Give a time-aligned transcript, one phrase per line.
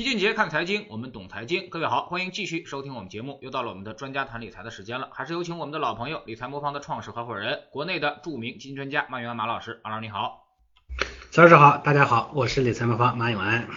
[0.00, 1.68] 齐俊杰看财经，我们懂财经。
[1.68, 3.38] 各位好，欢迎继续收听我们节目。
[3.42, 9.78] 又到了我们的专家谈理财的时间了，还是有请我们的老朋友理财魔方的创始合伙人，国内的著名基金专家马永安马老师。
[9.84, 10.46] 马老师你好，
[11.30, 13.68] 曹老师好，大家好，我是理财魔方马永安。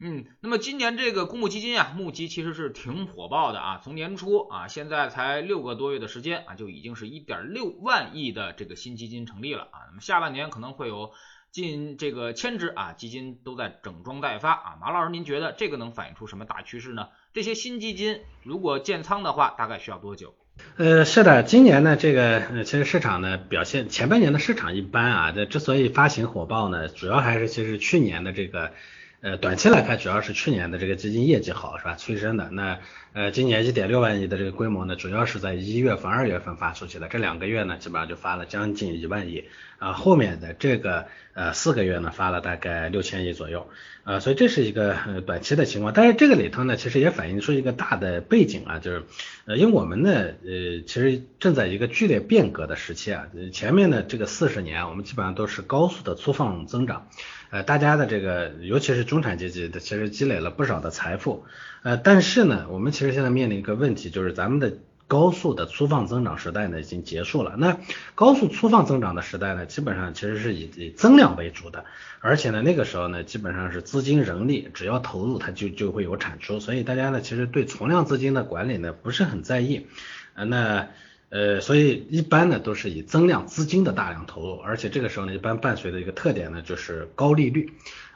[0.00, 9.88] 嗯，那么今年这个公募基金啊，募集其实是挺火爆的啊，从年初啊，现在才六个多月的时间啊，就已经是一点六万亿的这个新基金成立了啊。
[9.88, 11.12] 那么下半年可能会有。
[11.52, 14.78] 近这个千只啊，基金都在整装待发啊。
[14.80, 17.08] 马老师，您觉得这个能反映出什么大趋势呢？
[17.34, 20.34] 这些新基金如果建仓的话，大概需要多久？
[20.76, 25.32] 呃，是的，今年呢，这个其实市场呢表现，前半年的市场一般啊。
[25.32, 28.72] 这之所以发行火爆呢，主要还是其实去年的这个。
[29.22, 31.94] 呃，短期来看，主要是去年的这个基金业绩好，是吧？
[31.94, 32.50] 催生的。
[32.50, 32.80] 那
[33.12, 37.06] 呃，今年一点六万亿的这个规模呢，主要是在一月份、二月份发出去的。
[37.06, 39.44] 这两个月呢，基本上就发了将近一万亿
[39.78, 39.92] 啊。
[39.92, 43.70] 后面的这个呃四个月呢，发了大概六千亿左右
[44.04, 44.20] 啊。
[44.20, 45.92] 所以这是一个短期的情况。
[45.92, 49.04] 但是这个里头呢，其实也反映出一个大的背景啊，就是
[49.46, 53.26] 呃，因为我们呢，呃，其实正在一个剧烈变革的时期啊。
[53.52, 57.08] 前面的这个四十年，我们基本上都是高速的粗放增长。
[57.50, 61.44] 呃，大家的这个，尤其是中产阶级的，其实积累了不少的财富。
[61.82, 64.78] 呃，但是呢，我们其实现在面临一个问题，就是咱们的
[65.12, 67.54] 高速的粗放增长时代呢已经结束了。
[67.58, 67.76] 那
[68.14, 71.84] 高速粗放增长的时代呢，基本上其实是以以增量为主的，
[72.20, 76.60] 而且呢，那个时候呢，基本上是资金人力只要投入，它就就会有产出。
[76.60, 79.86] 所以大家呢，其实对存量资金的管理呢不是很在意。
[80.32, 80.88] 呃，那。
[81.34, 87.72] 呃，所以一般呢都是以增量资金的大量投入，而且这个时候呢，一般伴随的一个特点呢就是高利率。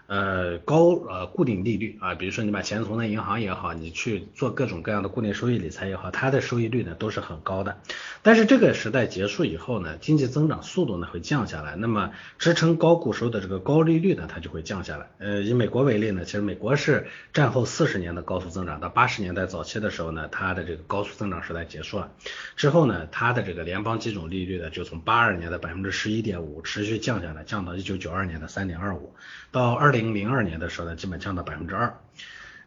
[0.06, 7.78] 呃，高呃固定利率啊，比如说你把钱存在银行也好，你去做各种各样的固定收益理财也好，它的收益率呢都是很高的。
[8.22, 15.08] 但是这个时代结束以后呢，经济增长速度呢会降下来，那么支撑高固收的这个高利率呢，它就会降下来。
[15.18, 22.12] 呃，以美国为例呢，其实美国是战后四十年的高速增长，到八十年代早期的时候呢，它的这个高速增长时代结束了，
[22.54, 29.14] 之后呢，它的这个联邦基准利率呢就从八二年的百分之十一点五持续降下来，降到一九九二年的三点二五，
[29.50, 31.98] 到二零零二年的时候呢，基本降到百分之二。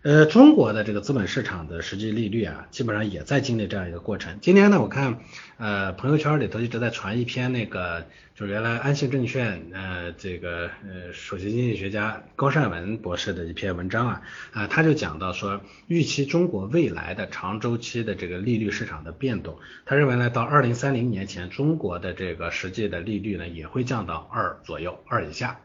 [0.01, 4.37] 呃，中国的这个资本市场的实际利率啊，基本上也在经历这样一个过程。
[4.39, 5.19] 今天呢，我看
[5.57, 14.21] 呃朋友圈里头一直在传一篇那个，就原来安信证券呃这个呃首席经济学家高善文博士的一篇文章啊，
[14.53, 25.59] 啊他就讲到说，预期中国未来的长周期的这个利率市场的变动，他认为呢，到二零三零年前，中国的这个实际的利率呢也会降到二左右，二以下。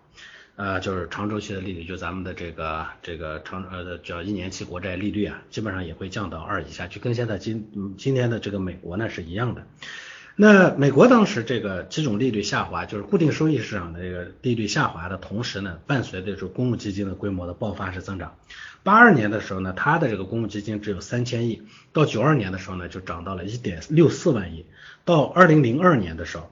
[0.56, 9.66] 呃，就是长周期的利率，就咱们的这个这个长呃叫一年期国债利率啊，基本上也会降到二以下，就跟现在今今天的这个美国呢是一样的。
[10.36, 18.36] 那美国当时这个基准利率下滑，就是固定收益市场的这个利率下滑的同时呢，伴随着这公募基金的规模的爆发式增长。
[18.84, 21.62] 八二年的时候呢，它的这个公募基金只有三千亿，
[21.92, 24.66] 到九二年的时候呢，就涨到了一点六四万亿，
[25.04, 26.48] 到二零零二年的时候。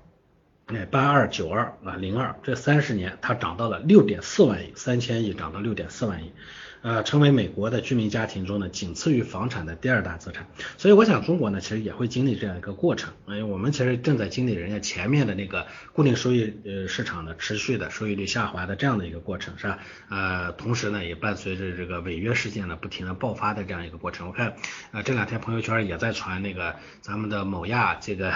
[0.66, 6.32] 哎，八二九二啊，零二这三十年，它涨到了六点四万亿，三千亿涨到六点四万亿。
[6.82, 10.48] 呃，成为美国的居民家庭中呢，仅次于房产的第二大资产。
[10.78, 13.12] 所以我想中国呢，其实也会经历这样一个过程。
[13.26, 19.78] 哎，我们其实正在经历人家前面的那个固定收益呃市场的持续的收益率下滑的这样的一个过程，是吧？
[20.08, 24.26] 呃，同时呢，也伴随着这个违约事件呢不停的爆发的这样一个过程。
[24.26, 24.56] 我看
[24.90, 28.32] 呃这两天朋友圈也在传那个咱们的某亚这个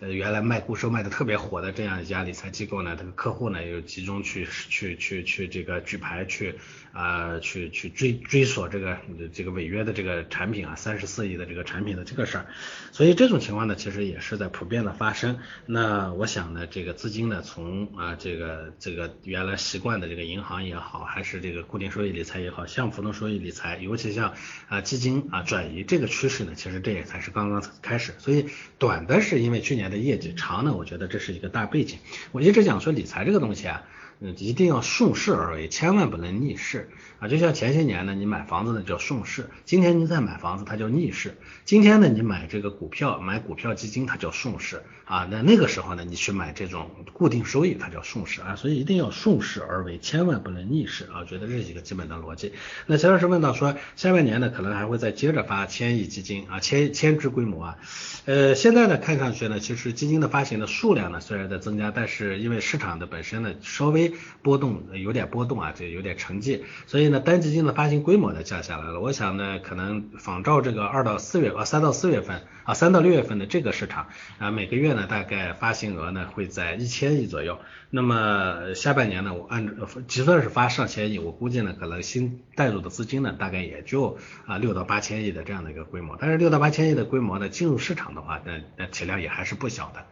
[0.00, 6.54] 呃原来卖固收卖的特别火的这样一家理财机构呢，这个客户呢又集中去去去去这个举牌去
[6.94, 7.64] 啊去。
[7.74, 8.98] 去追追索这个
[9.32, 12.46] 这个违约的这个产品啊，三十四亿的这个产品的这个事儿，
[12.92, 15.40] 所以这种情况呢，其实也是在普遍的发生。
[15.66, 24.34] 那我想呢，这个资金呢，从啊这个这个原来习惯的这个银行也好，还是这个固定收益理财也好，像浮动收益理财，尤其像
[24.68, 28.12] 啊基金啊转移这个趋势呢，其实这也才是刚刚开始。
[28.18, 28.46] 所以
[28.78, 31.98] 短的是因为去年的业绩，长呢，我觉得这是一个大背景。
[32.30, 33.82] 我一直讲说理财这个东西啊。
[34.20, 36.88] 嗯，一定要顺势而为，千万不能逆势
[37.18, 37.28] 啊！
[37.28, 41.36] 就像前些年呢，你买房子呢叫顺势，今天你再买房子它叫逆势。
[41.64, 45.26] 今天呢，你买这个股票，买股票基金它叫顺势啊。
[45.30, 48.56] 那那个时候呢，你去买这种固定收益，它叫顺势啊。
[48.56, 51.24] 所以一定要顺势而为，千万不能逆势啊！
[51.24, 52.52] 觉得这是一个基本的逻辑。
[52.86, 57.78] 那钱老师问到说，下半年呢可能还会再接着发千亿基金啊，千千只规模啊。
[58.26, 64.03] 呃，现在呢看上去呢，其实基金的发行的数量呢虽然在增加，但是因为市场的本身呢稍微
[64.42, 69.00] 波动，有点波动啊，这有点成绩，所以呢，单基金的发行规模呢降下来了。
[69.00, 74.08] 我想呢，可能仿照这个二到四月啊，三到四月份啊，三到六月份的这个市场
[74.38, 77.58] 啊，每个月呢大概发行额呢会在一千亿左右。
[77.90, 86.16] 那么下半年呢，我按照就算是发上千亿，我估计呢，可能新带入的资金呢，大概也就啊六到八千亿的这样的一个规模。
[86.20, 90.06] 但是六到八千亿的规模呢，进入市场的话，那那体量也还是不小的。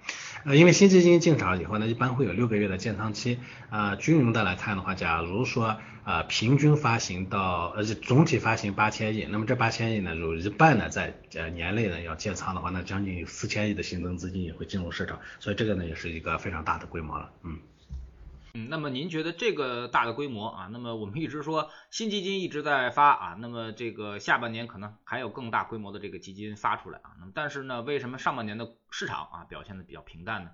[0.44, 3.38] 呃，因为新基金进场以后呢，一般会有六个月的建仓期。
[3.70, 17.58] 啊，均匀的来看的话，假如说啊，平均发行到呃总体发行八千亿，那么这八千亿呢，有一半呢在呃年内呢要建仓的话，那将近有四千亿的新增资金也会进入市场，所以这个呢也是一个非常大的规模了，嗯。
[18.54, 30.50] 嗯，那么您觉得这个大的规模啊，那么我们一直说新基金一直在发啊，那么这个下半年可能还有更大规模的这个基金发出来啊，那么但是呢，为什么上半年的市场啊表现的比较平淡呢？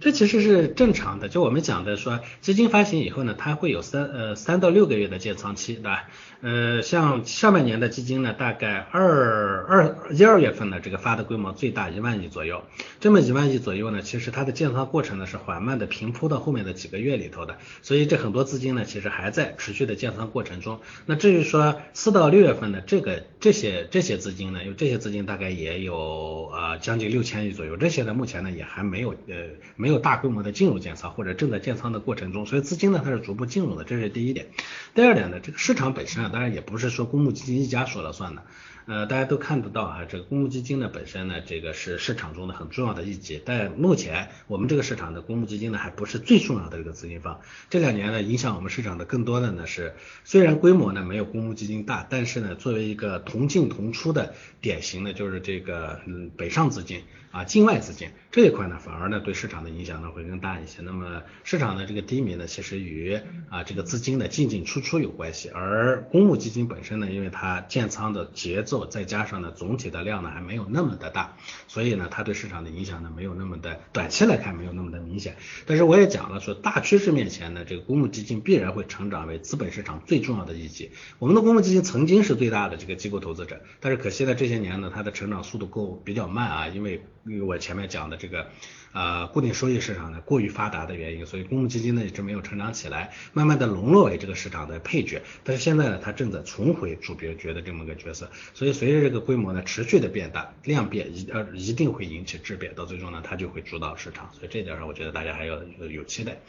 [0.00, 6.08] 这其实是正常的，就我们讲的说，基金发行以后呢，它会有三呃三到六个月的建仓期，对吧？
[6.40, 12.64] 呃，像上半年的基金呢，大概二二一二月份呢这个发的规模最大一万亿左右，
[12.98, 20.80] 这么一万亿左右呢，其实它的建仓过程呢是缓慢的平铺到后面的几个月里头的，所以这很多资金呢其实还在持续的建仓过程中。
[21.06, 29.36] 那至于说四到六月份的这个这些这些资金呢，有这些资金大概也有呃将近六千亿左右，这些呢目前呢也还没有呃
[29.76, 34.46] 没有大规模的进入建仓或者正在建仓的过程中，所以资金呢它是逐步进入的，这是第一点。
[34.94, 36.30] 第二点呢，这个市场本身啊。
[36.32, 38.44] 当然也不是说公募基金一家说了算的。
[38.84, 47.40] 呃，大家都看得到啊，这个公募基金呢本身呢，这个是市场中的很重要的一级，但目前我们这个市场的公募基金呢还不是最重要的一个资金方。
[47.70, 49.94] 这两年呢，影响我们市场的更多的呢是，
[50.24, 60.82] 虽然规模呢没有公募基金大，但是呢，作为一个同进同出的典型的，就是这个嗯北上资金啊，境外资金这一块呢，反而呢对市场的影响呢会更大一些。
[60.82, 63.18] 那么市场的这个低迷呢，其实与
[63.48, 68.86] 啊这个资金的进进出出有关系，而公募基金本身呢，因为它建仓的节奏。
[68.92, 71.34] 再加上呢，总体的量呢还没有那么的大，
[71.66, 75.36] 所以呢，它对市场的影响呢没有那么的，短期来看没有那么的明显。
[75.64, 80.90] 但是我也讲了，说大趋势面前呢，这个公募基金必然会成长为资本市场最重要的一级。
[81.18, 88.46] 我们的公募基金曾经是最大的这个机构投资者，但是可惜呢，这些年呢，它的成长速度够比较慢啊，因为因为我前面讲的这个。
[88.94, 95.22] 呃，固定收益市场呢过于发达的原因，所以公募基金呢一直没有成长起来，慢慢的沦落为这个市场的配角。
[95.44, 98.30] 但是现在呢，它正在重回主角的这么个角色。
[98.52, 104.28] 所以随着这个规模呢持续的变大，量变一呃一定会引起质变，到最终呢它就会主导市场。
[104.34, 105.58] 所以这点上我觉得大家还要
[105.90, 106.42] 有期待。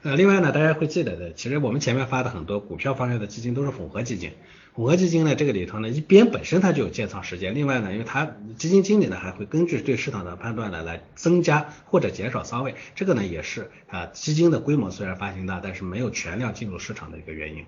[0.00, 4.32] 呃，另外呢，大家会记得的，其实我们前面发的很多股票方向的基金都是混合基金。
[4.72, 8.24] 混合基金呢，这个里头呢，一边本身它就有建仓时间，另外呢，因为它
[8.56, 17.66] 基金经理呢还会根据对市场的判断呢来增加或者减少仓位，这个呢也是啊基金的规模虽然发行大，但是没有全量进入市场的一个原因。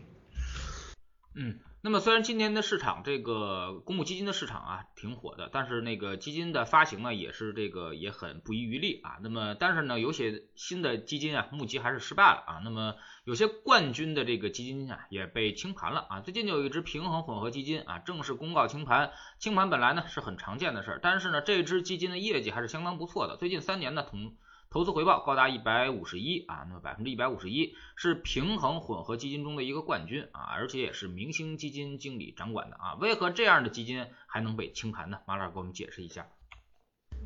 [1.34, 1.58] 嗯。
[1.84, 9.18] 那么虽然今年的市场这个公募基金的市场啊挺火的，但是那个基金的发行呢也是这个也很不遗余力啊。
[9.20, 12.60] 那么但是呢有些新的基金啊募集还是失败了啊。
[12.62, 16.20] 那么有些冠军的这个基金啊也被清盘了啊。
[16.20, 24.36] 最近就有一只平衡混合基金啊正式公告清盘，清盘本来呢是很常见的事儿，但是呢这支基金的业绩还是相当不错的，最近三年呢同。
[24.70, 32.94] 投资回报高达一百五十一啊，那么百分之一百五十一是平衡混合基金中的一个冠军啊，而且也是明星基金经理掌管的啊。
[32.94, 35.18] 为何这样的基金还能被清盘呢？
[35.26, 36.26] 马老师给我们解释一下。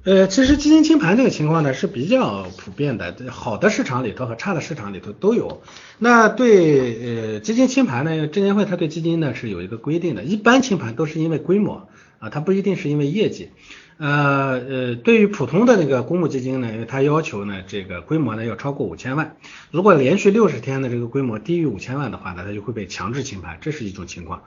[0.07, 5.63] 呃，其实基金清盘这个情况呢是比较普遍的，好的市场里头和差的市场里头都有。
[5.99, 11.89] 那对呃基金清盘呢，证监会它对基金呢是有一个规定的，一般清盘都是因为规模
[12.21, 13.51] 啊，它不一定是因为业绩。
[13.99, 19.37] 呃呃，对于普通的那个公募基金呢，因为它要求呢，这个规模呢要超过五千万，
[19.73, 24.45] 如果连续六十天的这个规模低于五千万的话呢，它就会被强制清盘，这是一种情况。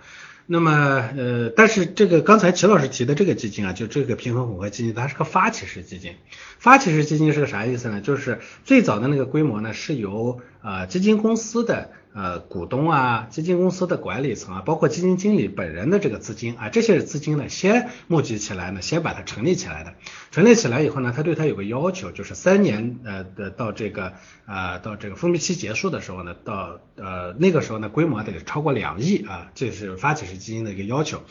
[0.51, 0.71] 那么
[1.15, 6.15] 呃，但是这个刚才齐老师提的这个基金啊，就这个平衡混合基金，它是个发起式基金。
[6.57, 8.01] 发起式基金是个啥意思呢？
[8.01, 11.91] 就是最早的那个规模呢，是由啊基金公司的。
[12.11, 19.93] 呃，股东啊，基金公司的管理层啊，包括基金经理本人的这个资金啊，这些资金呢，先募集起来呢，先把它成立起来的。
[20.31, 24.13] 成立起来以后呢，他对他有个要求，就是三年呃的到这个
[24.45, 31.21] 啊到这个封闭期结束的时候呢，到呃那个时候呢，规模得超过两亿啊，这是发起式基金的一个要求。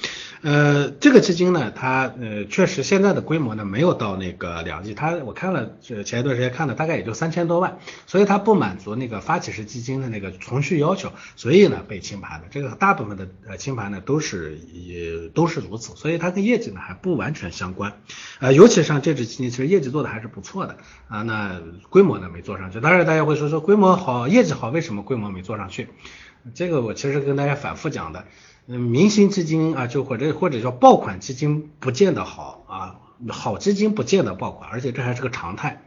[0.42, 5.70] 呃，这个基金呢，它呃确实现在的规模呢没有到那个两亿，它我看了
[6.04, 12.46] 前一段时间看了，大概也就三千多万，所以它不满足那个发起式基金的那个从序要求，所以呢被清盘的。
[12.50, 18.00] 这个大部分的呃清盘呢都是也都是如此，所以它跟业绩呢还不完全相关。
[18.40, 20.76] 呃，尤其像这只基金，其实业绩做的还是不错的
[21.08, 22.80] 啊，那规模呢没做上去。
[22.80, 25.88] 当然大家会说说规模好，业绩好，为什么规模没做上去？
[26.54, 28.24] 这个我其实跟大家反复讲的，
[28.68, 35.82] 嗯，明星基金啊，就或者或者叫爆款基金不见得好啊，好基金不见得爆款，而且这还是个常态。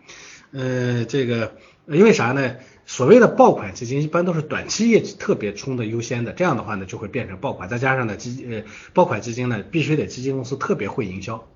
[0.52, 1.54] 呃，这个
[1.88, 2.56] 因为啥呢？
[2.88, 7.70] 所谓的爆款基金一般都是短期业绩特别冲的优先的，这样的话呢就会变成爆款。
[7.70, 11.48] 再加上呢基呃爆款基金呢必须得基金公司特别会营销，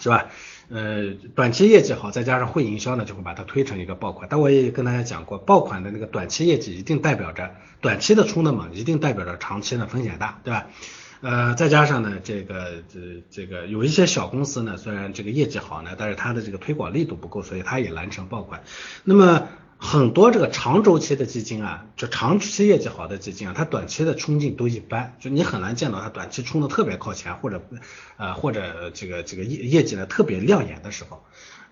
[0.00, 0.26] 是吧？
[0.68, 4.28] 呃，短期业绩好，再加上会营销呢，就会把它推成一个爆款。
[4.30, 10.66] 但我也跟大家讲过，爆款的那个短期业绩一定代表着短期的冲的猛，一定代表着长期的风险大，对吧？
[11.22, 18.62] 呃，再加上呢，这个这这个有一些小公司呢，虽然这个业绩好呢，但是它的这个推广力度不够，所以它也难成爆款。
[19.04, 27.62] 那么很多这个长周期的基金啊，就长期业绩好的基金啊，它短期的冲劲都一般，就你很难见到它短期冲的特别靠前，或者
[28.16, 31.22] 呃或者这个这个业业绩呢特别亮眼的时候。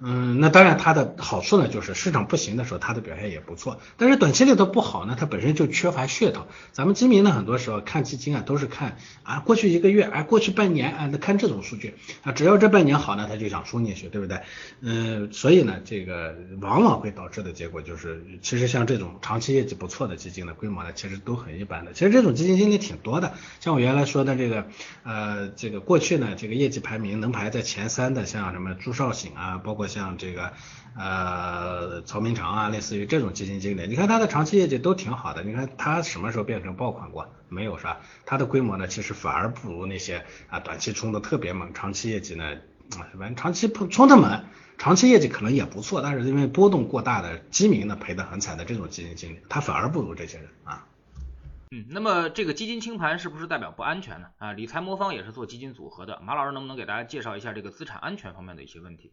[0.01, 3.81] 嗯，那当然它的好处呢，就是市场不行的时候，它的表现也不错。
[3.97, 6.47] 但是短期里头不好呢，它本身就缺乏噱头。
[6.71, 14.41] 咱们基民呢，很多时候看基金啊，都是看啊过去一个月，啊过去半年啊，那看这种数据啊，只要这半年好呢，他就想冲进去，对不对？
[14.81, 21.93] 嗯，所以呢，这个往往会导致的结果就是，其实像这种长期业绩不错的基金的规模呢，其实都很一般的。
[21.93, 24.69] 其实这种基金经理挺多的，像我原来说的这个，
[25.03, 29.88] 呃，这个过去呢，这个业绩排名能排在前三的，像什么朱少醒啊，包括。
[29.89, 30.53] 像这个
[30.97, 37.29] 呃曹明长啊，类似于这种基金经理，你看他的长期业绩都挺好的，你看他什么时候变成爆款过？
[37.49, 38.01] 没有是吧？
[38.27, 42.45] 他的规模呢，其实反而不如那些啊短期冲的特别猛，长期业绩呢，
[42.91, 44.45] 反正长期冲的猛，
[44.77, 50.85] 长期业绩可能也不错，但是因为波动过大的基民呢赔得很惨的这种基金经理，他反而不如这些人啊。
[51.71, 54.29] 嗯，那么这个基金清盘是不是代表不安全呢？
[54.39, 59.13] 啊，理财魔方也是做基金组合的，马老师能不能给大家介绍一下这个资产安全方面的一些问题？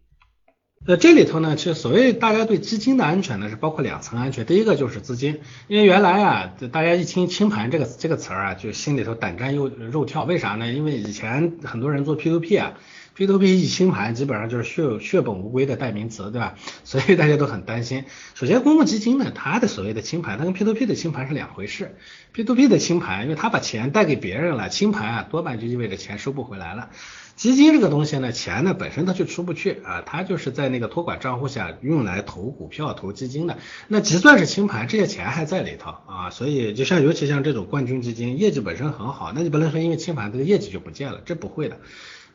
[0.88, 4.46] 呃，这里头呢，其实所谓大家对基金的安全呢，是包括两层安全。
[4.46, 10.26] 第一个就是资金，因为原来啊，大家一听清盘这个这个词儿啊，就心里头胆战又肉跳。
[10.26, 10.72] 为啥呢？
[10.72, 12.74] 因为以前很多人做 P2P 啊
[13.16, 16.56] ，P2P 一清盘，基本上就是血血本无归的代名词，对吧？
[16.84, 18.06] 所以大家都很担心。
[18.34, 21.96] 首先，公募基金呢，它的所谓的清盘，它跟 P2P 的清盘是两回事。
[22.34, 26.90] P2P 的清盘，因为它把钱贷给别人了，清盘啊，多半就意味着钱收不回来了。
[27.36, 33.58] 基金这个东西呢，钱呢本身它就出不去啊，它就是在那个托管账户下用来投股票、投基金的。
[33.90, 41.80] 那即算是清盘，这些钱还在里头啊，所以就像尤其像这种冠军基金，业绩本身很好，那你不能说因为清盘这个业绩就不见了，这不会的。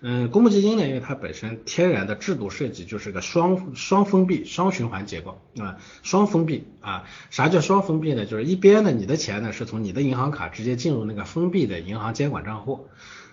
[0.03, 8.25] 嗯，公募基金呢，因为它本身天然的制度设计就是个双双封闭、双循环结构啊，双封闭啊，啥叫双封闭呢？
[8.25, 12.87] 就是一边呢，你的钱呢是从你的银行卡直接进入那个封闭的银行监管账户。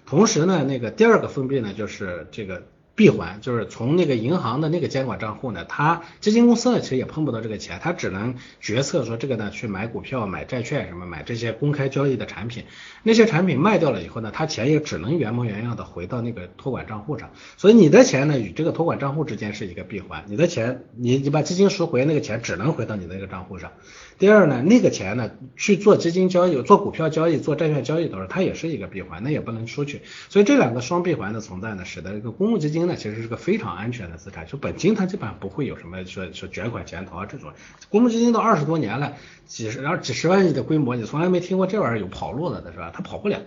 [0.06, 2.64] 同时呢，那个第二个封闭呢，就是这个
[2.98, 12.64] 闭环，就是从那个银行的那个监管账户呢，它基金公司呢其实也碰不到这个钱，它只能决策说这个呢去买股票、买债券什么，买这些公开交易的产品，
[13.04, 23.74] 那些产品卖掉了以后呢，它钱也只能原模原样的回到那个托管账户上，所以你的钱呢与这个托管账户之间是一个闭环，你的钱你你把基金赎回，那个钱只能回到你那个账户上。
[24.20, 30.02] 第二呢，那个钱呢去做基金交易、做股票交易、做债券交易的时候，它也是一个闭环，那也不能出去。
[30.28, 37.52] 所以这两个双闭环的存在呢，使得这个公募基金呢，其实是个非常安全的资产，就本金它基本上不会有什么说说卷款潜逃啊这种。
[37.90, 39.14] 公募基金都二十多年了，
[39.46, 42.92] 几十然后几十万亿的规模，你从来没听过这玩意儿有跑路了的是吧？
[42.92, 43.40] 它跑不了。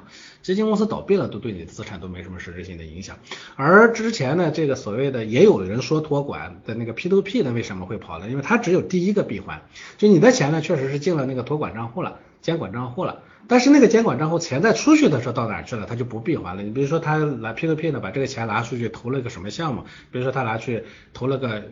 [0.42, 3.18] 基金公司倒闭了，都对你资产都没什么实质性的影响。
[3.56, 8.30] 而之前呢，这个所谓的也有人说托管的那个 P2P 呢，为什么会跑呢？
[8.30, 9.60] 因为它只有第一个闭环，
[9.98, 13.22] 就你的钱呢，确实是进了那个托管账户了，监管账户了。
[13.48, 15.86] 但是那个监管账户钱在出去的时候到哪去了？
[15.86, 16.62] 他就不闭环了。
[16.62, 19.82] 你比如说他来 P to P 的，把这个钱拿出去投了个什么项目？
[20.12, 21.64] 比如说他拿去投了个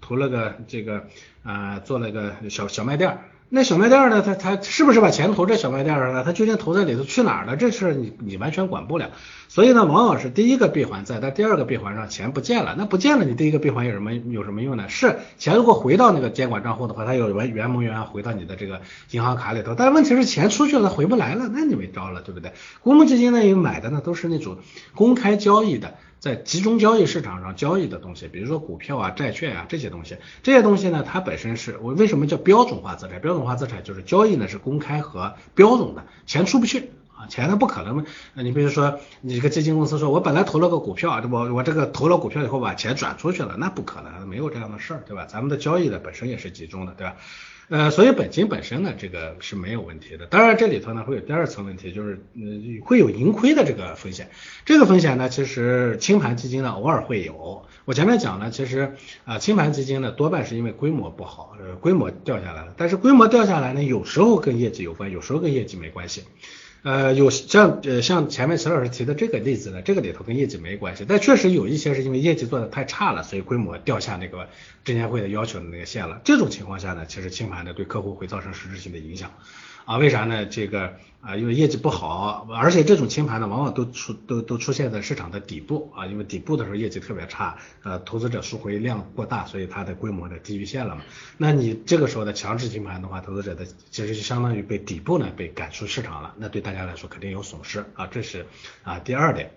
[0.00, 1.04] 投了个这个
[1.42, 3.18] 啊，做了个小小卖店。
[3.50, 4.20] 那小卖店呢？
[4.20, 6.22] 他他是不是把钱投在小卖店上了？
[6.22, 7.56] 他究竟投在里头去哪儿了？
[7.56, 9.10] 这事你你完全管不了。
[9.48, 12.74] 所以呢，往往是第一个闭环在，但第二个闭环上钱不见了。
[12.76, 14.90] 那不见了，你第一个闭环有什么有什么用呢？
[14.90, 19.74] 是钱如果回到那个监管账户的话，它有原原模原样回到你的这个银行卡里头。
[19.74, 22.52] 但问题是钱出去了回不来了，那你没招了，对不对？
[22.82, 24.58] 公募基金呢，因为买的呢都是那种
[24.94, 25.94] 公开交易的。
[26.20, 33.20] 在集中交易市场上交易的东西，比如说股票啊、债券啊这些东西，这些东西呢，它本身是我为什么叫标准化资产？
[33.20, 38.04] 标准化资产就是交易呢是公开和标准的，钱出不去啊，钱它不可能。
[38.34, 45.24] 你比如说，你一个基金公司说，我本来投了个股票，我我这个投了股票以后把钱转出去了，那不可能，没有这样的事儿，对吧？
[45.26, 47.16] 咱们的交易呢本身也是集中的，对吧？
[47.70, 50.24] 呃，所以本金本身呢，这个是没有问题的。
[50.26, 54.30] 当然这里头呢会有第二层问题，就是嗯会有盈亏的这个风险。
[54.64, 57.66] 这个风险呢，其实清盘基金呢偶尔会有。
[57.84, 58.94] 我前面讲呢，其实
[59.26, 62.72] 啊清盘基金呢多半是因为规模不好，呃规模掉下来了。
[62.78, 66.24] 但是规模掉下来呢，有时候跟业绩有关，有时候跟业绩没关系。
[66.82, 74.48] 呃，有像呃像前面陈老师提的这个例子呢，这个里头跟业绩没关系，但确实有一些是因为业绩做的太差了，所以规模掉下那个
[74.84, 76.20] 证监会的要求的那个线了。
[76.24, 79.32] 这种情况下呢，其实清盘呢对客户会造成实质性的影响。
[79.88, 80.44] 啊，为啥呢？
[80.44, 91.00] 这个啊，因为业绩不好，而且这种清盘呢，往往都出都都出现在市场的底部啊，因为底部的时候业绩特别差，呃，投资者赎回量过大，所以它的规模呢低于线了嘛。
[91.38, 98.44] 那你这个时候的强制清盘的话，投资者的其实就相当于被底部呢被赶出市场了，那对大家来说肯定有损失啊，这是
[98.82, 99.52] 啊第二点。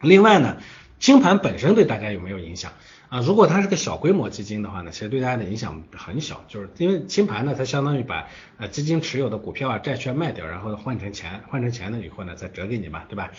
[0.00, 0.58] 另外呢，
[1.00, 2.70] 清盘本身对大家有没有影响？
[3.14, 13.30] 啊，如果它是个小规模基金的话呢，其实对大家的影响很小，就是因为清盘呢，它相当于把呃基金持有的股票啊、债券卖掉，然后换成钱，换成钱了以后呢，再折给你嘛，对吧？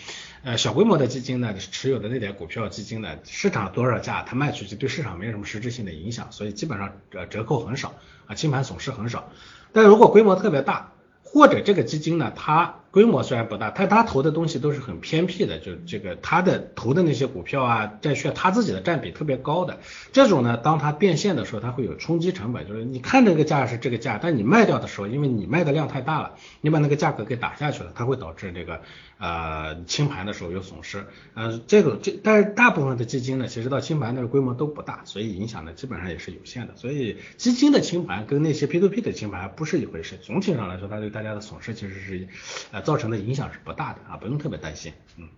[0.44, 7.92] 呃，小规模的基金呢，持有的那点股票基金呢，市场多少价，它卖出去对市场没有什么实质性的影响，所以基本上呃折扣很少
[8.24, 9.28] 啊，清盘损失很少。
[9.74, 10.92] 但如果规模特别大，
[11.22, 19.80] 或者这个基金呢，它规模虽然不大，但他投的东西都是很偏僻的，就这个他的投的那些股票啊、债券，他自己的占比特别高的
[20.14, 28.80] 这种呢，当它变现的时候，它会有冲击成本，就是你看这个价是这个价，但你卖掉的时候，因为你卖的量太大了，你把那个价格给打下去了，它会导致这个
[29.18, 31.04] 呃清盘的时候有损失。
[31.34, 36.74] 呃，这个这但是大部分的基金呢，其实到清盘那个规模都不大，所以影响呢基本上也是有限的。
[36.76, 40.16] 所以基金的清盘跟那些 P to P 的清盘不是一回事。
[40.22, 42.28] 总体上来说，它对大家的损失其实是
[42.72, 42.85] 呃。
[42.86, 44.92] 造成的影响是不大的啊，不用特别担心。
[45.18, 45.28] 嗯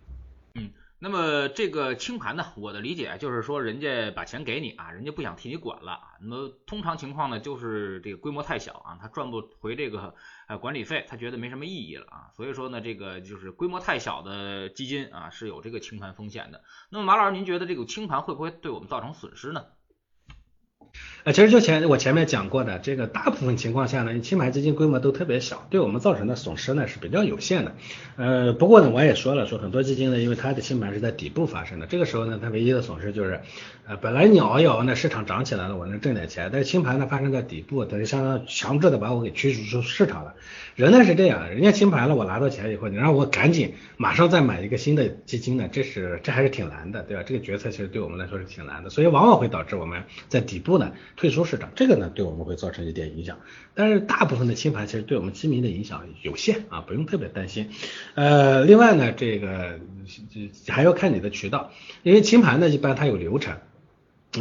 [0.55, 5.99] 嗯，那么这个清盘呢，我的理解就是说，人家把钱给你啊，人家不想替你管了。
[6.21, 10.15] 那么通常情况呢，就是这个规模太小啊，他赚不回这个
[10.47, 12.31] 呃管理费，他觉得没什么意义了啊。
[12.37, 16.63] 所以说呢，这个就是规模太小的基金啊，是有这个清盘风险的。
[16.91, 19.65] 那么马老师，您觉得这个清盘会不会对我们造成损失呢？
[21.29, 27.75] 呃，其实就前我前面讲过的，这个大部分情况下呢，你清盘基金规模都特别小，对我们造成的损失呢是比较有限的。
[28.17, 33.43] 呃，不过呢，我也说了，说很多基金呢，因为它的清盘是在底部发生的，这个时候呢，它唯一的损失就是，
[33.87, 40.33] 呃，本来你熬一熬呢，市场涨起来了，我能挣点钱，但是清盘呢发生在底部，它就相当于强制的把我给驱逐出市场了。
[40.77, 47.23] 人呢是这样，人家清盘了，我拿到钱以后，你让我赶紧马上再买一个新的基金呢，这是这还是挺难的，对吧？
[47.23, 50.93] 这个决策其实对我们来说是挺难的，所以往往会导致我们在底部呢。
[51.19, 53.41] 退出市场，这个呢对我们会造成一点影响，
[53.75, 57.69] 但是大部分的清盘其实对我们基民的影响有限啊，不用特别担心。
[58.15, 59.81] 呃，另外呢，这个
[60.69, 61.73] 还要看你的渠道，
[62.05, 63.59] 因为清盘呢一般它有流程，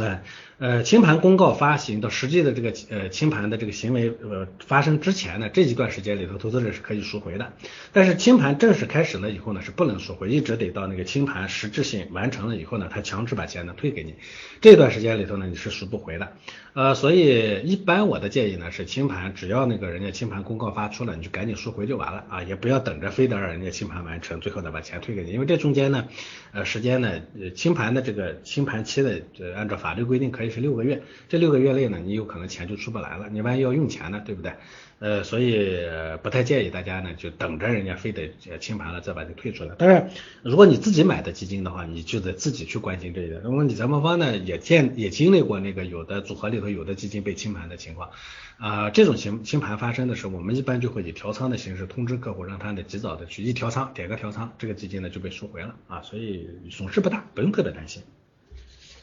[0.00, 0.22] 呃，
[0.58, 7.52] 呃清盘公告发行到实际的这个呃清盘的这个行为呃发生之前呢，这一段时间里头，投资者是可以赎回的。
[7.92, 14.16] 但是清盘正式开始了以后呢，是不能赎回，一直得到那个清盘实质性完成了以后呢，他强制把钱呢退给你。
[14.60, 16.32] 这段时间里头呢，你是赎不回的。
[16.74, 26.08] 呃，所以一般我的建议呢是清盘，只要那个人家清盘公告发出了，你就赶紧赎回就完了啊，也不要等着非得让人家清盘完成，最后再把钱退给你，因为这中间呢，
[26.52, 30.47] 呃时间呢，呃清盘的这个清盘期的，呃按照法律规定可以。
[30.50, 34.52] 是六个月，这六个月内呢，你有可能钱就出不来了，你万一要用钱呢，对不对？
[35.00, 35.78] 呃，所以
[36.24, 39.72] 不太建议大家呢，就等着人家非得清盘了再把它退出来。
[39.76, 40.10] 当然，
[40.42, 43.40] 如果你自己买的基金的话，你就得自己去关心这一点。
[43.44, 48.10] 那么，你咱们方呢也见也经历过那个有的组合里头有的基金被清盘的情况
[48.56, 58.02] 啊，这种清清盘发生的时候，我们一般就会以调仓的形式通知客户，让他呢及早的去一调仓，点个调仓，这个基金呢就被赎回了啊，所以损失不大，不用特别担心。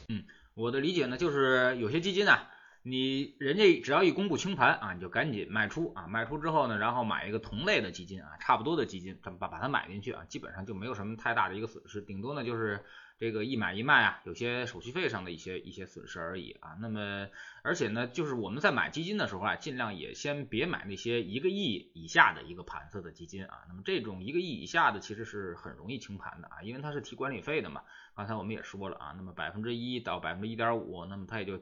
[0.08, 0.22] 嗯。
[0.56, 2.48] 我的理解呢，就是有些基金啊，
[2.82, 12.82] 你人家只要一公布清盘啊，你就赶紧卖出啊，卖出之后呢，然后买一个同类的基金啊，差不多的基金，把把它买进去啊，基本上就没有什么太大的一个损失，顶多呢就是
[13.18, 16.76] 这个一买一卖啊，有些手续费上的一些一些损失而已啊。
[16.80, 17.28] 那么
[17.62, 23.64] 而且呢，就是我们在买基金的时候啊，尽量也先别买那些一个亿以下的一个盘子的基金啊。
[23.68, 27.82] 那么这种一个亿以下的其实是很容易清盘的啊，因为它是提管理费的嘛。
[28.14, 31.58] 刚才我们也说了啊，那么百分之一到百分之一点五，那么它也就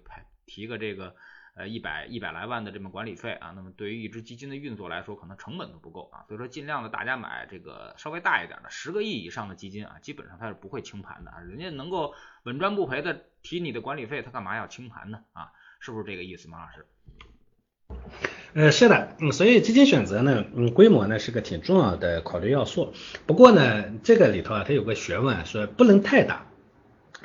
[0.47, 1.15] 提个这个
[1.55, 15.53] 呃一百一百来万的这么管理费啊，那么对于一只基金的运作来说，可能成本都不够啊，所以说尽量的大家买这个稍微大一点的十个亿以上的基金啊，基本上它是不会清盘的啊，人家能够稳赚不赔的提你的管理费，他干嘛要清盘呢啊？
[15.81, 16.87] 是不是这个意思，马老师？
[18.55, 22.95] 呃，是的，嗯，所以基金选择呢，嗯，规模呢是个挺重要的考虑要素。
[23.27, 26.47] 不过呢，这个里头啊，它有个学问，说不能太大，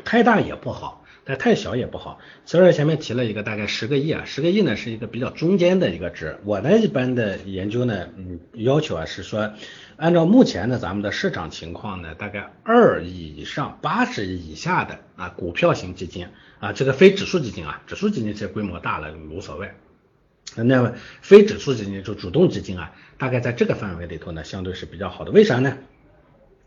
[0.04, 0.99] 太大也不好。
[1.30, 2.18] 但太小也不好。
[2.44, 6.40] 所以前面提了一个大概十个亿啊，十个亿呢是一个比较中间的一个值。
[6.44, 9.54] 我呢一般的研究呢，嗯，要求啊是说，
[9.96, 16.26] 按照目前的咱们的市场情况呢，大概二亿以上、八十亿以下的啊股票型基金
[16.60, 19.70] 啊，这个非指数基金啊，指数基金这规模大了无所谓。
[20.56, 25.30] 那么非指数基金就主动基金啊，大概在这个范围里头呢，相对是比较好的。
[25.30, 25.78] 为啥呢？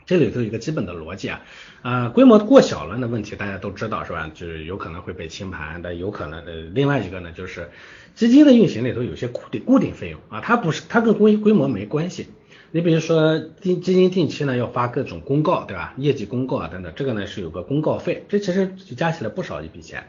[0.07, 1.43] 这里头有一个基本的逻辑啊，
[1.83, 4.31] 呃，规模过小了的问题大家都知道是吧？
[4.35, 7.71] 就是有可能会被清盘，但有可能呃，另外一个呢，就是
[8.15, 12.29] 基金的运行里头有些固定固定费用啊，它不是它跟规规模没关系。
[12.75, 15.95] 你比如说定基金定期呢要发各种公告对吧？
[15.97, 20.09] 业绩公告啊等等，这个呢是有个公告费，这其实就加起来不少一笔钱。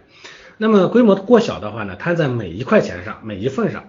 [0.57, 3.85] 那么规模过小的话呢，摊在每一块钱上，每一份上。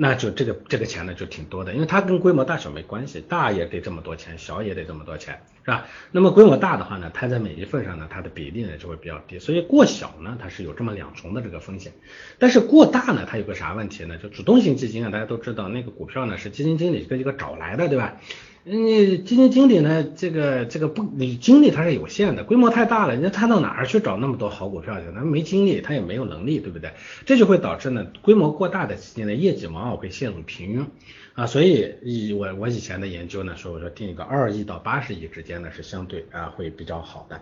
[0.00, 5.86] 那就这个这个钱呢就挺多的，因为它跟规模大小没关系，大也得这么多钱，小也得这么多钱，是吧？
[6.12, 11.92] 那么规模大的话呢，它在每一份上呢，它的比例呢就会比较低，所以过小呢它是有这么两重的这个风险，
[12.38, 14.16] 但是过大呢它有个啥问题呢？
[14.18, 18.20] 就主动型基金啊，大家都知道那个股票呢是基金经理一个一个找来的，对吧？
[18.64, 20.04] 你基金经理呢？
[20.16, 25.06] 这个这个不，你精力它是有限的，规模太大了，人家他到哪儿去找那么多好股票去？
[25.14, 26.92] 他没精力，他也没有能力，对不对？
[27.24, 30.86] 这就会导致呢，规模过大的基金的业绩往往会陷入平庸
[31.34, 31.46] 啊。
[31.46, 37.40] 所以以我我以前的研究呢，说我说定一个二亿到八十亿之间呢是相对啊会比较好的。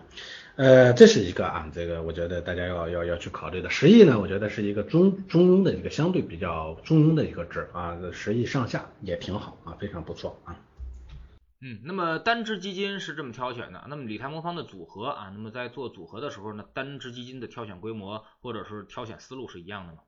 [0.54, 3.68] 呃，这是一个啊，这个我觉得大家要要要去考虑的。
[3.68, 10.56] 十亿呢，我觉得是一个中中庸的一个相对比较中庸的一个值啊，十亿上下也挺好啊，非常不错啊。
[11.60, 20.00] 嗯，那么单只基金是这么挑选的，那么理财魔方的组合啊，那么在做组合的时候呢，单只基金的挑选规模或者是挑选思路是一样的吗？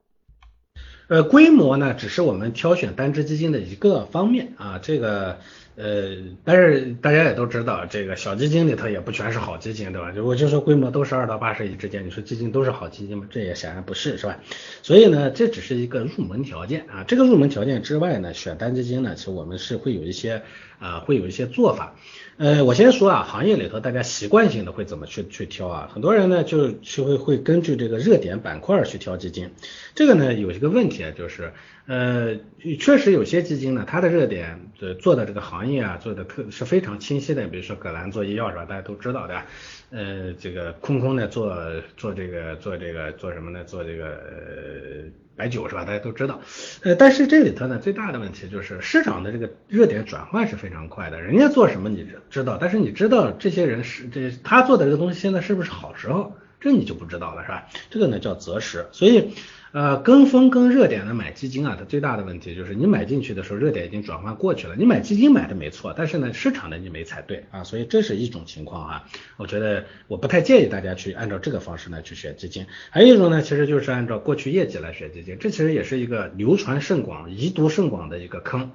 [1.09, 5.39] 呃，规模呢，只是我们挑选单只基金的一个方面啊，这个。
[5.81, 10.11] 呃，但是大家也都知道，这个小基金里头也不全是好基金，对吧？
[10.11, 13.29] 就我就说规模都是二到八十亿之间，你说基金都是好基金吗？
[13.31, 14.41] 这也显然不是，是吧？
[14.83, 17.05] 所以呢，这只是一个入门条件啊。
[17.07, 20.43] 这个入门条件之外呢，选单基金呢，其实我们是会有一些
[20.81, 21.95] 啊，会有一些做法。
[22.39, 25.91] 呃，我先说啊，行业里头大家习惯性的会怎么去去挑啊？
[25.93, 29.51] 很多人呢就就会会根据这个热点板块去挑基金。
[29.97, 31.53] 这个呢有一个问题啊，就是
[31.87, 32.37] 呃，
[32.79, 34.71] 确实有些基金呢，它的热点
[35.01, 35.83] 做的这个行业。
[35.83, 38.65] 啊，做的特是非常清晰的，比如说葛兰做医药是吧？
[38.65, 39.43] 大家都知道的，
[39.91, 41.57] 呃，这个空空呢做
[41.97, 43.65] 做这个做这个做什么呢？
[43.65, 45.85] 做这个呃白酒是吧？
[45.85, 46.41] 大家都知道，
[46.83, 56.35] 呃，但是这里头呢最大的问题就是市场的这个热点转换是非常快的，人家做什么你知道，但是你知道这些人是这他做的这个东西现在是不是好时候？
[56.61, 57.69] 这你就不知道了是吧？
[57.91, 59.31] 这个呢叫择时，所以。
[59.71, 64.75] 呃，跟风跟热点的买基金啊，它最大的问题就是你买进去的时候，热点已经转换过去了。
[64.75, 69.05] 你买基金买的没错，但是呢，市场呢你没踩对啊，所以这是一种情况啊。
[69.37, 72.65] 我觉得我不太建议大家去按照这个方式呢去选基金。
[72.89, 78.71] 还有一种呢，其实就是按照过去业绩来选基金，这其实也是一个流传甚广、遗毒甚广的一个坑。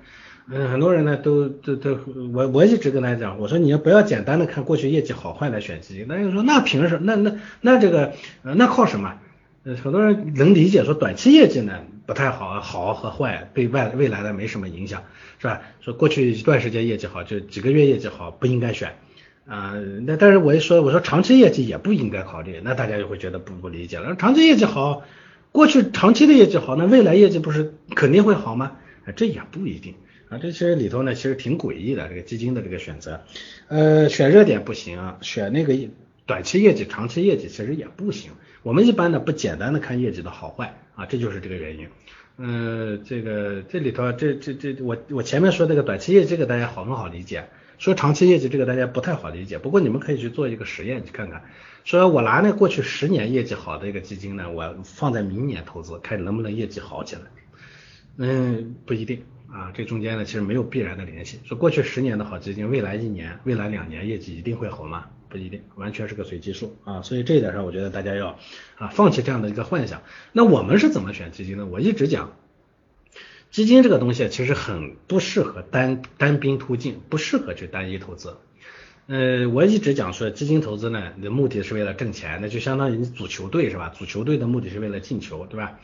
[0.49, 1.97] 嗯，很多人呢都都都，
[2.33, 6.05] 我我一直跟大家讲，我说你要不要简单的看过去业绩好坏来选基金。
[6.07, 7.05] 那有人说那凭什么？
[7.05, 9.13] 那那那这个那靠什么？
[9.63, 15.03] 呃，很多人能理解说短期业绩呢不太好，好和坏对外未来的没什么影响，
[15.39, 15.61] 是吧？
[15.79, 18.93] 说过去一段时间业绩好，就几个月业绩好不应该选，
[19.47, 19.75] 啊，
[20.05, 24.13] 那但是我一说我说长期业绩也不应该考虑，那大家就会觉得不不理解了。
[24.17, 25.03] 长期业绩好，
[25.53, 28.73] 过去长期的业绩好，那未来业绩不是肯定会好吗？
[29.15, 29.95] 这也不一定
[30.33, 33.21] 啊，这其实里头呢其实挺诡异的这个基金的这个选择，
[33.67, 35.77] 呃，选热点不行啊，选那个
[36.25, 38.31] 短期业绩、长期业绩其实也不行。
[38.63, 41.87] 我们一般呢不简单的看业绩的好坏啊，这就是这个原因。
[42.37, 49.59] 嗯，这个这里头这这这我我前面说这个短期业绩这个大家好很好理解，说长期业绩这个大家不太好理解。
[49.59, 51.43] 不过你们可以去做一个实验去看看，
[51.83, 57.21] 说我拿那过去十年业绩好的一个基金呢，我放在明年投资，看能不能业绩好起来。
[58.17, 61.39] 嗯，不一定啊，这中间呢其实没有必然的联系。
[61.45, 65.05] 说过去十年的好基金，未来一年、未来两年业绩一定会好吗？
[65.29, 68.37] 不一定，完全是个随机数啊，所以这一点上，我觉得大家要
[68.77, 70.01] 啊放弃这样的一个幻想。
[70.31, 71.65] 那我们是怎么选基金呢？
[71.65, 72.33] 我一直讲，
[73.51, 78.37] 基金这个东西其实很不适合单单兵突进，不适合去单一投资。
[79.05, 83.89] 呃，我一直讲说，基金投资呢，你的目的是为了挣钱，那就相当于你组球队是吧？
[83.89, 85.79] 组球队的目的是为了进球，对吧？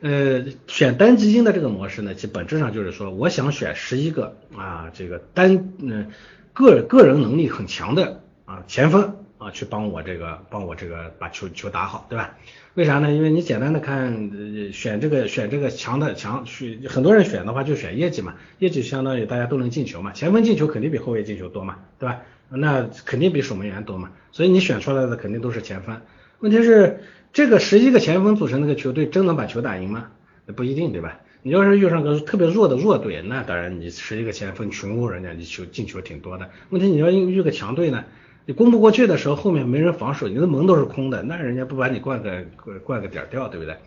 [0.00, 6.08] 呃，选单基金的这个模式呢，其本质上就是说，我想选十一个啊，这个单嗯
[6.52, 8.20] 个个人能力很强的。
[8.46, 12.36] 啊，前锋啊，去帮我这个，帮我这个把球球打好，对吧？
[12.74, 13.10] 为啥呢？
[13.10, 22.20] 因为你简单的看，呃选这个选这个强的强，去很多人选的话就选业绩嘛，业绩相当于大家都能进球嘛，前锋进球肯定比后卫进球多嘛，对吧？
[22.50, 25.98] 那肯定比守门员多嘛，所以你选出来的肯定都是前锋。
[26.40, 27.00] 问题是
[27.34, 30.06] 这个十一个前锋组成那个球队真能把球打赢吗？
[30.46, 31.18] 那不一定，对吧？
[31.42, 36.48] 你要是遇上个特别弱的弱队，那当然你十一个前锋群殴人家，你球进球挺多的。
[36.70, 38.04] 问题你要遇个强队呢，
[38.46, 42.44] 你攻不过去的时候，后面没人防守，你的门都是空的，那人家不把你灌个
[42.84, 43.78] 灌个点掉，对不对？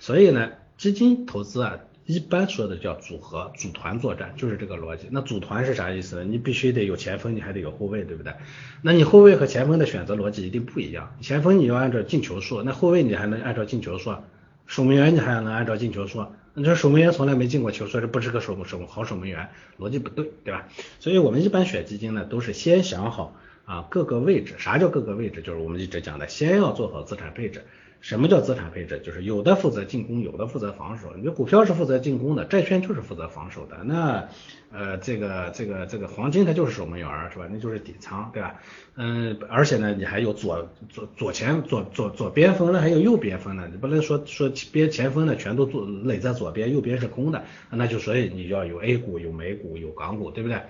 [0.00, 1.78] 所以呢，基金投资啊。
[2.06, 5.08] 一般说的叫组合、组团作战，就是这个逻辑。
[5.10, 6.24] 那组团是啥意思呢？
[6.24, 8.34] 你必须得有前锋，你还得有后卫，对不对？
[8.82, 11.16] 那你后卫和前锋的选择逻辑一定不一样。
[11.22, 14.14] 前锋你要按照进球数，那后卫你还能按照进球数，
[14.66, 16.26] 守门员你还能按照进球数。
[16.52, 20.68] 你说守门员从来没进过球，说这不是个守守好守门员，逻辑不对，对吧？
[21.00, 24.56] 所以我们一般选基金呢，都是先想好啊各个位置。
[24.58, 25.40] 啥叫各个位置？
[25.40, 27.64] 就是我们一直讲的，先要做好资产配置。
[28.04, 29.00] 什么叫资产配置？
[29.02, 31.14] 就是有的负责进攻，有的负责防守。
[31.16, 33.78] 你说股票是负责进攻的，债券就是负责防守的。
[33.82, 34.28] 那
[34.70, 37.48] 呃，这个这个这个黄金它就是守门员儿是吧？
[37.50, 38.56] 那就是底仓，对吧？
[38.96, 43.66] 嗯，而且呢，你还有左左左前左左左边锋呢，还有右边锋呢。
[43.72, 50.60] 你不能说说边前锋呢全都做垒在左边，右边是空的，那就所以你要有 A 股、有美股、有港股，对不对？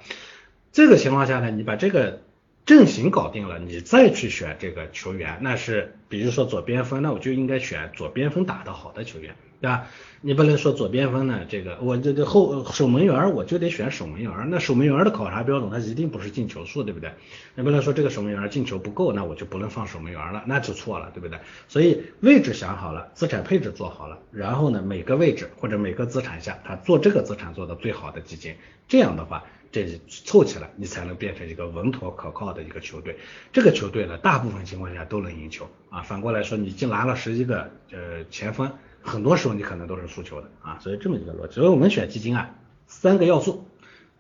[0.71, 2.21] 这个情况下呢，你把这个。
[2.67, 9.87] 阵型搞定了，你再去选这个球员，那是比如说左边锋，那我就应该选左边锋打得好的球员，对吧？
[10.23, 17.13] 你不能说左边锋呢，这个我这个后守门员我就得选守门员，那守门员的考察标准它一定不是进球数，对不对？
[17.55, 21.39] 你不能说这个守门员进球不够，那我就不能放守门员了，那就错了，对不对？
[21.69, 28.55] 所以位置想好了，资产配置做好了，然后呢每个位置或者每个资产下，他做这个资产做的最好的基金，
[28.89, 29.45] 这样的话。
[29.75, 33.19] 这凑起来，你才能变成一个稳妥可靠的一个球队。
[33.53, 36.03] 这个球队呢，大部分情况下都能赢球啊。
[36.03, 38.71] 反过来说，你进拿了十一个呃前锋，
[39.03, 40.79] 很多时候你可能都是输球的啊。
[40.79, 41.55] 所以这么一个逻辑。
[41.57, 42.55] 所以我们选基金啊，
[42.87, 43.67] 三个要素。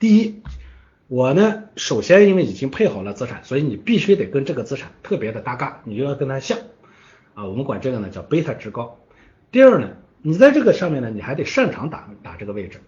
[0.00, 0.42] 第一，
[1.06, 6.58] 我呢首先因为已经配好了资产，所以你必须得跟这个资产特别的搭嘎，你就要跟它像
[7.34, 7.44] 啊。
[7.44, 8.98] 我们管这个呢叫贝塔值高。
[9.52, 9.90] 第二呢，
[10.20, 12.80] 你在这个上面呢，你还得擅长打打这个位置。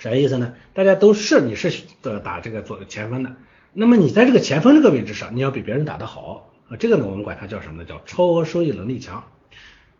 [0.00, 0.54] 啥意思呢？
[0.72, 1.70] 大家都是你是
[2.02, 3.36] 呃打这个左前锋的，
[3.74, 6.76] 那么你在这个前锋这个位置上，你要比别人打得好啊。
[6.78, 7.84] 这个呢，我们管它叫什么呢？
[7.86, 9.24] 叫超额收益能力强。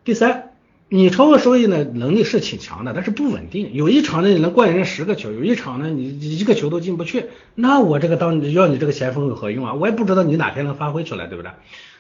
[0.03, 0.53] 第三，
[0.89, 3.75] 你超额收益呢能力是挺强的，但是不稳定。
[3.75, 9.75] 有一场呢你能灌人十个球，有一场呢你一个球都进不去，那我这个当要你这个前锋有何用啊？
[9.75, 11.53] 我也不知道你哪天能发挥出来，对不对？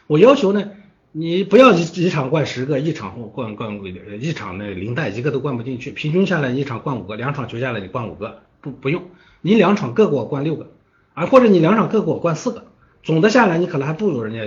[0.06, 0.70] 我要求呢。
[1.12, 3.80] 你不要一一场灌十个，一场灌灌
[4.20, 9.02] 一场那零带一个都灌不进去，平均下来一场灌五个，两场球下来你灌五个不不用，
[9.40, 10.70] 你两场各给我灌六个，
[11.14, 12.64] 啊或者你两场各给我灌四个，
[13.02, 14.44] 总的下来你可能还不如人家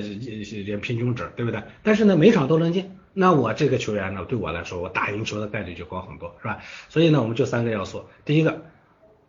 [0.63, 1.62] 连平均值，对不对？
[1.84, 6.60] 但是呢每场都能进，那我这个球员呢对我来说我打赢球的概率就高很多，是吧？
[6.88, 8.63] 所以呢我们就三个要素，第一个。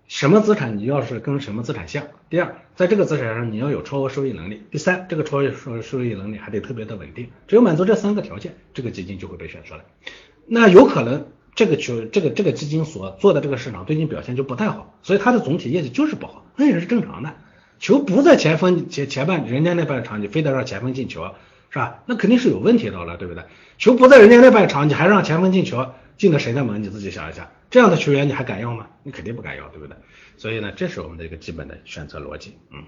[0.07, 2.05] 什么资产你要是跟什么资产像？
[2.29, 4.62] 第二，在这个资产上你要有超额收益能力。
[4.71, 7.29] 第三，这个超额收收益能力还得特别的稳定。
[7.49, 9.81] 只有满足这三个条件，这个基金就会被选出来。
[10.47, 17.35] 那有可能这个球这个这个基金所做的这个市场最近表现就不太好，所以它的总体业绩就是不好，那也是正常的。
[17.79, 21.35] 球不在前锋前前半人家那半场，你非得让前锋进球，
[21.71, 22.03] 是吧？
[22.05, 23.45] 那肯定是有问题的了，对不对？
[23.79, 25.87] 球不在人家那半场，你还让前锋进球？
[26.16, 26.83] 进了谁的门？
[26.83, 28.88] 你自己想一下，这样的球员你还敢要吗？
[29.03, 29.96] 你肯定不敢要，对不对？
[30.37, 32.57] 所以呢，这是我们的一个基本的选择逻辑。
[32.70, 32.85] 嗯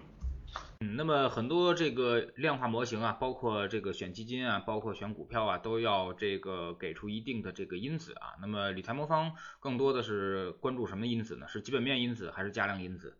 [0.81, 8.37] 嗯，那么很多这个量化模型啊，包括这个选基金啊，包括选股票啊，都要这个给出一定的这个因子啊。
[8.41, 11.47] 那么理财魔方更多的是关注什么因子呢？
[11.49, 13.17] 是基本面因子还是加量因子？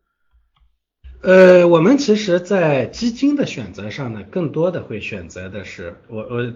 [1.23, 6.53] 呃，我们其实，在基金的选择上呢，更多的会选择的是我我。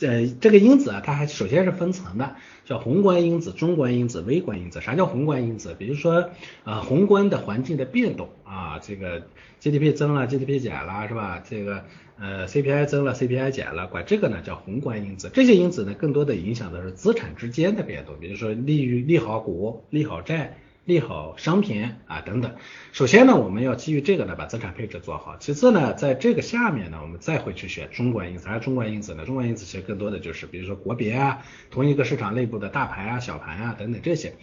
[0.00, 4.80] 呃，这个因子啊，它还首先是分层的，叫宏观因子、中观因子、微观因子。
[4.80, 5.74] 啥叫宏观因子？
[5.78, 6.30] 比如说
[6.64, 9.22] 啊，宏观的环境的变动啊，这个
[9.60, 11.42] GDP 增了，GDP 减了，是吧？
[11.48, 11.84] 这个
[12.18, 15.30] 呃 CPI 增了，CPI 减了，管这个呢叫宏观因子。
[15.32, 20.58] 这些因子呢，更多的影响的是资产之间的变动，比如说利率、利好股、利好债。
[20.84, 22.56] 利好商品啊等等，
[22.92, 25.38] 首先呢，我们要基于这个呢把资产配置做好。
[25.38, 28.48] 其次呢，在这个下面呢，我们再会去选中国因子。
[28.50, 29.24] 而中国因子呢？
[29.24, 31.38] 中国因子其实更多的就是，比如说国别啊，
[31.70, 34.34] 同一个市场内部的大盘啊、小盘啊等等这些。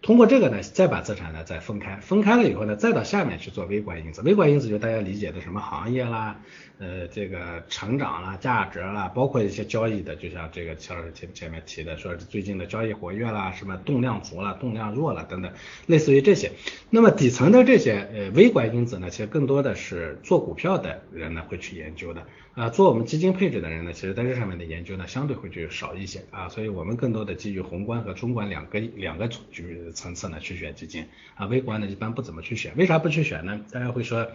[0.00, 4.22] 通过这个呢，再把资产呢再分开，分开了以后呢，再到下面去做微观因子。
[4.22, 6.40] 微观因子就大家理解的什么行业啦，
[6.80, 15.52] 呃，这个成长啦、价值啦，包括一些交易的，就像这个乔老师前前面提的，说最近的交易活跃啦，什么动量足了、动量弱了等等，
[15.86, 16.52] 类似于这些。
[16.88, 22.26] 那么底层的这些呃微观因子呢，其实更多的是做股票的人呢会去研究的。
[22.54, 33.60] 啊，做我们基金配置的人呢，其实在这上面的研究呢，相对会就少一些啊，所以我们更多的基于宏观和中观两个两个局层次呢去选基金啊，微观呢一般不怎么去选，为啥不去选呢？
[33.70, 34.26] 大家会说，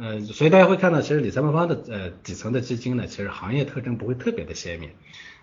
[0.00, 4.88] 呃，所以大家会看到，其实理财魔方的呃底层的基金呢，其实行业特征不会特别的鲜明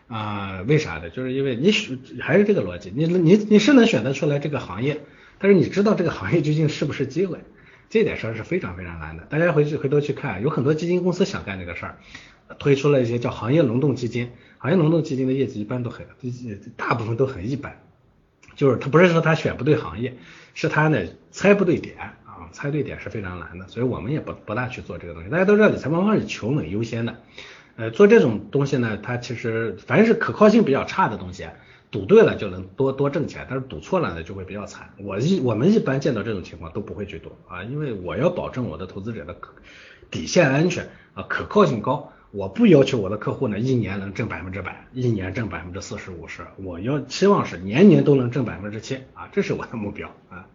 [0.08, 1.12] 啊，为啥呢？
[1.12, 5.02] 就是因为你选还是这个逻辑，你你你是能选得出来这个行业，
[5.38, 7.38] 但是你知道这个行业究竟是不是机会，
[7.91, 9.26] 这点事儿是非常非常难的。
[9.26, 12.00] 大家回去回头去看，有很多基金公司想干这个事儿，
[12.58, 16.08] 推出了一些叫行业轮动基金，行业轮动基金的业绩一般都很，
[16.76, 17.80] 大部分都很一般。
[18.56, 20.17] 就是他不是说他选不对行业，
[20.56, 21.96] 是他呢猜不对点
[22.51, 25.29] 猜对点是非常难的，所以我们也不不大去做这个东西。
[25.29, 27.15] 大家都知道理财方方是求稳优先的，
[27.75, 31.47] 呃，做这种东西呢，它其实凡是可靠性比较差的东西，
[31.91, 34.89] 赌对了就能多多挣钱，但是赌错了呢就会比较惨。
[34.97, 39.36] 我一我们一般见到这种情况都不会去赌啊，因为我要保证我的投资者的
[40.12, 42.12] 底线安全啊，可靠性高。
[42.31, 50.45] 我不要求我的客户呢一年能挣百分之百，一年挣百分之四十五十，我要期望是年年都能挣百分之七啊，这是我的目标啊。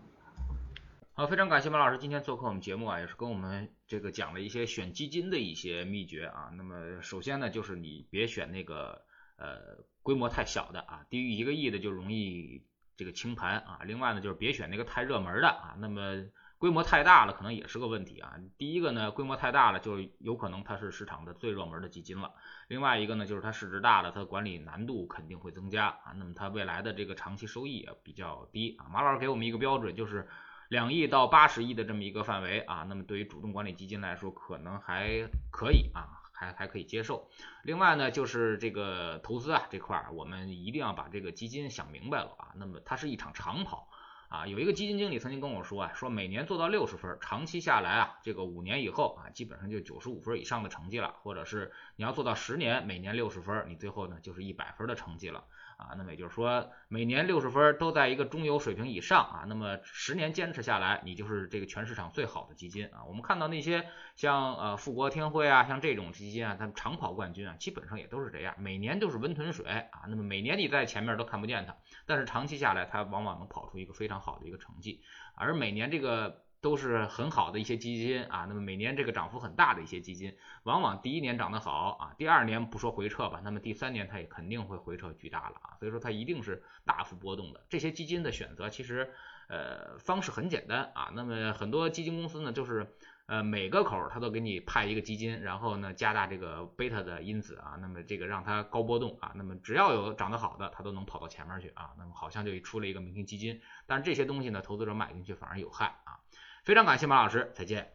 [1.15, 6.51] 好，非常感谢马老师今天做客我们节目啊，也是跟我们这个讲了一些选基金的一些秘诀啊。
[6.57, 9.05] 那么首先呢，就是你别选那个
[9.37, 12.65] 呃规模太小的啊，低于一个亿的就容易
[12.97, 13.81] 这个清盘啊。
[13.85, 15.77] 另外呢，就是别选那个太热门的啊。
[15.79, 16.25] 那么
[16.57, 18.37] 规模太大了，可能也是个问题啊。
[18.57, 22.33] 第一个呢，规模太大了，就有可能它是市场的最热门的基金了。
[22.69, 26.13] 另外一个呢，就是它市值大了，它管理难度肯定会增加啊。
[26.17, 28.89] 那么它未来的这个长期收益也比较低啊。
[28.89, 30.27] 马老师给我们一个标准，就是
[30.73, 32.87] 两亿到八十亿的这么一个范围啊。
[32.89, 37.29] 那么对于主动管理基金来说，可能还可以啊，还还可以接受。
[37.63, 42.53] 另外呢，就是这个投资啊这块儿，我们一定要把这个基金想明白了啊。
[42.55, 43.91] 那么它是一场长跑。
[44.31, 55.45] 啊，有一个基金经理曾经跟我说啊，说每年做到六十分，长期下来啊，这个五年以后啊，基本上就九十五分以上的成绩了，或者是你要做到十年，每年六十分，你最后呢就是一百分的成绩了。
[55.83, 63.05] 啊，那么也就是说，每年六十分都在一个中游水平以上啊，那么十年坚持下来，你就是这个全市场最好的基金啊。
[63.07, 63.85] 我们看到那些
[64.17, 70.03] 像呃富国天惠啊，像这种基金啊，它长跑冠军啊，基本上也都是这样，每年就是温吞水啊。
[70.09, 75.03] 那么每年你在前面都看不见它，但是长期下来，它往往能跑出一个非常好的一个成绩，
[75.35, 76.43] 而每年这个。
[76.63, 87.67] 都是很好的一些基金啊，那么每年这个涨幅很大的一些基金，往往第一年涨得好啊，第二年不说回撤吧，那么第三年它也肯定会回撤巨大了啊，所以说它一定是大幅波动的。
[87.69, 89.13] 这些基金的选择其实
[89.49, 92.95] 呃方式很简单啊，那么很多基金公司呢就是
[93.27, 106.21] 呃每个口儿它都给你派一个基金，然后呢加大这个贝塔的因子啊，那么这个让它高波动啊，那么只要有涨得好的，它都能跑到前面去啊，那么好像就出了一个明星基金，但是这些东西呢，投资者买进去反而有害啊。
[106.65, 107.93] 非常感谢马老师，再见。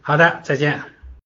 [0.00, 0.95] 好的，再见。